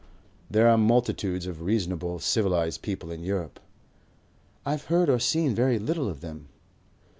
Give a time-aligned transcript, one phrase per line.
[0.49, 3.59] "There are multitudes of reasonable, civilized people in Europe."
[4.65, 6.47] "I've heard or seen very little of them.